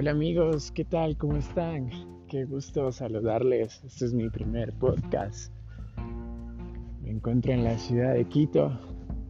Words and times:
Hola 0.00 0.12
amigos, 0.12 0.70
¿qué 0.70 0.84
tal? 0.84 1.16
¿Cómo 1.16 1.38
están? 1.38 1.90
Qué 2.28 2.44
gusto 2.44 2.92
saludarles. 2.92 3.82
Este 3.84 4.04
es 4.04 4.14
mi 4.14 4.30
primer 4.30 4.72
podcast. 4.74 5.52
Me 7.02 7.10
encuentro 7.10 7.52
en 7.52 7.64
la 7.64 7.76
ciudad 7.76 8.14
de 8.14 8.24
Quito. 8.24 8.78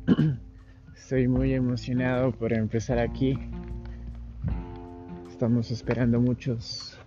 Estoy 0.94 1.26
muy 1.26 1.54
emocionado 1.54 2.32
por 2.32 2.52
empezar 2.52 2.98
aquí. 2.98 3.38
Estamos 5.30 5.70
esperando 5.70 6.20
muchos, 6.20 6.98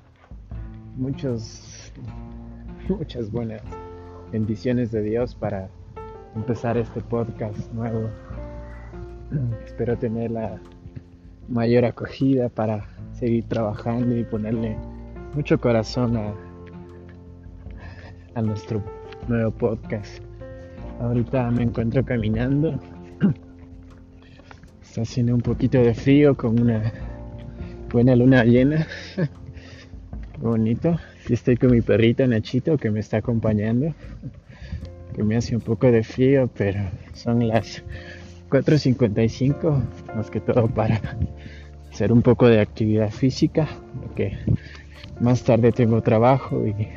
muchos, 0.97 1.93
muchas 2.89 3.31
buenas 3.31 3.61
bendiciones 4.31 4.91
de 4.91 5.03
Dios 5.03 5.35
para 5.35 5.69
empezar 6.35 6.77
este 6.77 6.99
podcast 7.01 7.71
nuevo. 7.73 8.09
Espero 9.67 9.95
tener 9.99 10.31
la 10.31 10.59
mayor 11.51 11.85
acogida 11.85 12.49
para 12.49 12.87
seguir 13.13 13.43
trabajando 13.45 14.17
y 14.17 14.23
ponerle 14.23 14.77
mucho 15.35 15.59
corazón 15.59 16.17
a, 16.17 16.33
a 18.35 18.41
nuestro 18.41 18.83
nuevo 19.27 19.51
podcast. 19.51 20.23
Ahorita 20.99 21.51
me 21.51 21.63
encuentro 21.63 22.03
caminando. 22.05 22.79
Está 24.81 25.01
haciendo 25.01 25.35
un 25.35 25.41
poquito 25.41 25.77
de 25.77 25.93
frío 25.93 26.35
con 26.35 26.59
una 26.59 26.91
buena 27.91 28.15
luna 28.15 28.43
llena. 28.43 28.87
bonito. 30.39 30.97
Estoy 31.29 31.57
con 31.57 31.71
mi 31.71 31.81
perrito 31.81 32.25
Nachito 32.27 32.77
que 32.77 32.91
me 32.91 32.99
está 32.99 33.17
acompañando. 33.17 33.93
Que 35.13 35.23
me 35.23 35.35
hace 35.35 35.55
un 35.55 35.61
poco 35.61 35.91
de 35.91 36.03
frío, 36.03 36.49
pero 36.55 36.79
son 37.13 37.47
las 37.47 37.83
4.55 38.51 39.81
más 40.13 40.29
que 40.29 40.41
todo 40.41 40.67
para 40.67 40.99
hacer 41.89 42.11
un 42.11 42.21
poco 42.21 42.47
de 42.47 42.59
actividad 42.59 43.09
física, 43.09 43.65
porque 44.01 44.37
más 45.21 45.43
tarde 45.43 45.71
tengo 45.71 46.01
trabajo 46.01 46.67
y 46.67 46.89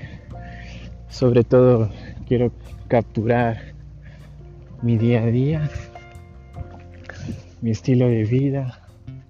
sobre 1.08 1.44
todo 1.44 1.90
quiero 2.26 2.50
capturar 2.88 3.72
mi 4.82 4.98
día 4.98 5.22
a 5.22 5.26
día, 5.26 5.70
mi 7.62 7.70
estilo 7.70 8.08
de 8.08 8.24
vida 8.24 8.80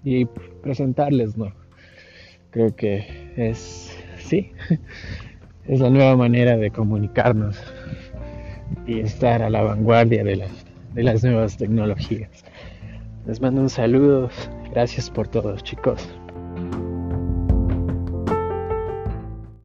y 0.03 0.25
presentarles, 0.63 1.37
¿no? 1.37 1.53
Creo 2.51 2.75
que 2.75 3.33
es, 3.37 3.95
sí, 4.19 4.51
es 5.67 5.79
la 5.79 5.91
nueva 5.91 6.17
manera 6.17 6.57
de 6.57 6.71
comunicarnos 6.71 7.63
y 8.87 9.01
estar 9.01 9.43
a 9.43 9.51
la 9.51 9.63
vanguardia 9.63 10.25
de, 10.25 10.49
de 10.95 11.03
las 11.03 11.23
nuevas 11.25 11.57
tecnologías. 11.57 12.45
Les 13.27 13.41
mando 13.41 13.61
un 13.61 13.71
saludo. 13.71 14.31
Gracias 14.71 15.11
por 15.11 15.29
todo, 15.29 15.57
chicos. 15.61 16.09